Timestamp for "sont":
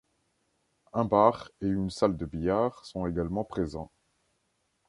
2.87-3.05